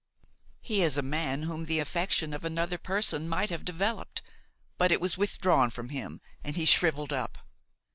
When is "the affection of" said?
1.65-2.43